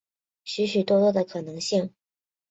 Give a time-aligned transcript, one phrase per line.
[0.45, 1.93] 许许多多的可能性